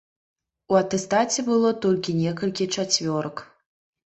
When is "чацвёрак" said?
2.75-3.45